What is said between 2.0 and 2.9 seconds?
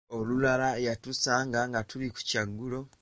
ku kyaggulo.